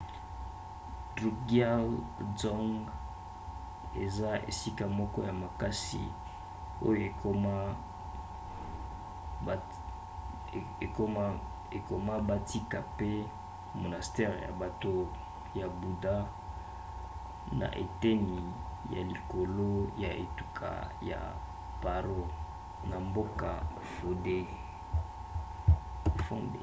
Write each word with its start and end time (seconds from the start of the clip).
drukgyal 1.15 1.85
dzong 2.35 2.71
eza 4.05 4.31
esika 4.49 4.85
moko 4.99 5.17
ya 5.27 5.33
makasi 5.43 6.01
oyo 6.87 7.01
ekoma 11.69 12.15
batika 12.27 12.79
pe 12.97 13.11
monastere 13.81 14.35
ya 14.45 14.51
bato 14.61 14.93
ya 15.59 15.67
buda 15.81 16.15
na 17.59 17.67
eteni 17.83 18.39
ya 18.95 19.01
likolo 19.11 19.69
ya 20.03 20.09
etuka 20.23 20.69
ya 21.09 21.19
paro 21.83 22.21
na 22.89 22.95
mboka 23.07 23.49
phondey 26.25 26.59